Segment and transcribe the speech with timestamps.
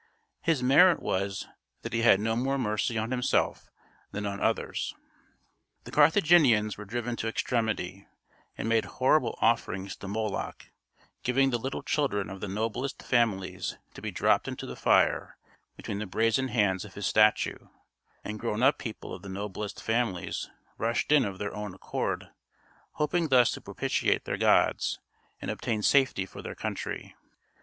[0.41, 1.47] His merit was
[1.83, 3.69] that he had no more mercy on himself
[4.11, 4.95] than on others.
[5.83, 8.07] The Carthaginians were driven to extremity,
[8.57, 10.71] and made horrible offerings to Moloch,
[11.21, 15.37] giving the little children of the noblest families to be dropped into the fire
[15.77, 17.67] between the brazen hands of his statue,
[18.23, 20.49] and grown up people of the noblest families
[20.79, 22.29] rushed in of their own accord,
[22.93, 24.97] hoping thus to propitiate their gods,
[25.39, 27.15] and obtain safety for their country.